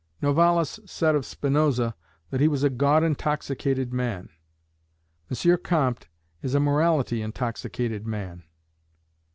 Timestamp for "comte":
5.57-6.07